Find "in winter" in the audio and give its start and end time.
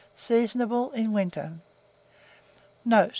0.95-1.53